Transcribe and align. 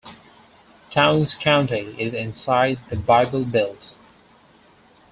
Towns 0.89 1.35
County 1.35 1.95
is 1.99 2.15
inside 2.15 2.79
the 2.89 2.95
Bible 2.95 3.45
Belt. 3.45 3.93